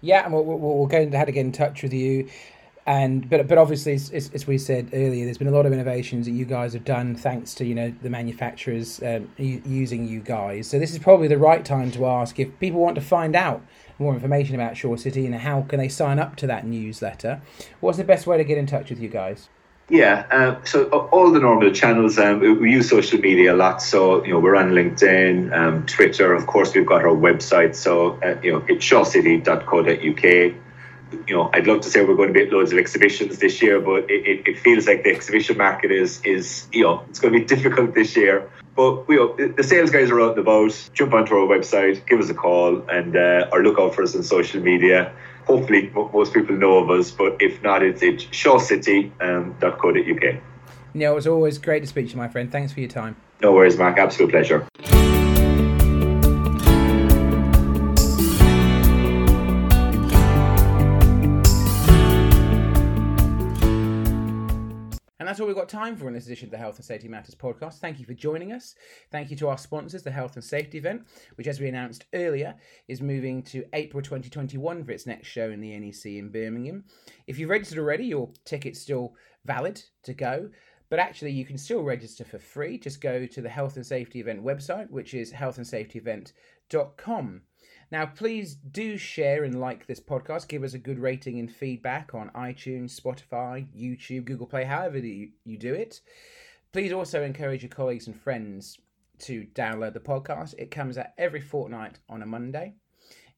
[0.00, 2.28] Yeah, and we'll, we'll, go into how to get in touch with you.
[2.86, 6.26] And but but obviously, as, as, we said earlier, there's been a lot of innovations
[6.26, 10.66] that you guys have done thanks to you know the manufacturers um, using you guys.
[10.66, 13.62] So this is probably the right time to ask if people want to find out
[13.98, 17.40] more information about Shawcity and how can they sign up to that newsletter.
[17.80, 19.48] What's the best way to get in touch with you guys?
[19.90, 22.18] Yeah, uh, so all the normal channels.
[22.18, 26.32] Um, we use social media a lot, so you know we're on LinkedIn, um, Twitter.
[26.32, 27.74] Of course, we've got our website.
[27.74, 30.54] So uh, you know it's shawcity.co.uk.
[31.28, 33.60] You know, I'd love to say we're going to be at loads of exhibitions this
[33.60, 37.20] year, but it, it, it feels like the exhibition market is is you know it's
[37.20, 38.48] going to be difficult this year.
[38.74, 40.90] But you know, the sales guys are out and about.
[40.94, 44.16] Jump onto our website, give us a call, and uh, or look out for us
[44.16, 45.12] on social media
[45.46, 50.34] hopefully most people know of us, but if not, it's, it's shawcity.co.uk.
[50.34, 50.40] Um,
[50.94, 52.50] Neil, was always great to speak to you, my friend.
[52.50, 53.16] Thanks for your time.
[53.40, 53.98] No worries, Mark.
[53.98, 54.66] Absolute pleasure.
[65.28, 67.34] That's all we've got time for in this edition of the Health and Safety Matters
[67.34, 67.78] podcast.
[67.78, 68.74] Thank you for joining us.
[69.10, 71.06] Thank you to our sponsors, the Health and Safety event,
[71.36, 72.54] which, as we announced earlier,
[72.88, 76.84] is moving to April 2021 for its next show in the NEC in Birmingham.
[77.26, 79.14] If you've registered already, your ticket's still
[79.44, 80.50] valid to go.
[80.90, 82.78] But actually, you can still register for free.
[82.78, 87.42] Just go to the Health and Safety Event website, which is healthandsafetyevent.com.
[87.94, 90.48] Now, please do share and like this podcast.
[90.48, 95.30] Give us a good rating and feedback on iTunes, Spotify, YouTube, Google Play, however you,
[95.58, 96.00] do it.
[96.72, 98.80] Please also encourage your colleagues and friends
[99.20, 100.54] to download the podcast.
[100.58, 102.74] It comes out every fortnight on a Monday.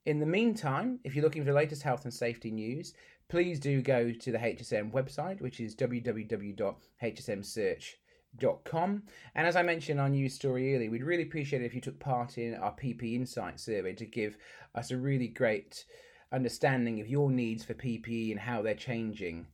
[0.06, 2.94] In the meantime, if you're looking for the latest health and safety news,
[3.28, 8.05] please do go to the HSM website, which is www.hsmsearch.com.
[8.42, 11.98] And as I mentioned on news story earlier, we'd really appreciate it if you took
[11.98, 14.36] part in our PP Insight survey to give
[14.74, 15.84] us a really great
[16.32, 19.46] understanding of your needs for PPE and how they're changing.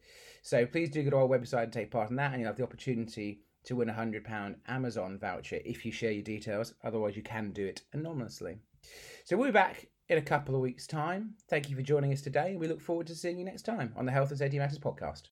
[0.43, 2.57] So please do go to our website and take part in that, and you'll have
[2.57, 6.75] the opportunity to win a £100 Amazon voucher if you share your details.
[6.83, 8.57] Otherwise, you can do it anonymously.
[9.25, 11.35] So we'll be back in a couple of weeks' time.
[11.49, 12.57] Thank you for joining us today.
[12.57, 15.29] We look forward to seeing you next time on the Health and Safety Matters podcast.